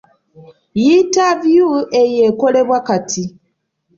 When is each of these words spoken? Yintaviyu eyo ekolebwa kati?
Yintaviyu 0.83 1.69
eyo 2.01 2.19
ekolebwa 2.29 2.79
kati? 2.87 3.23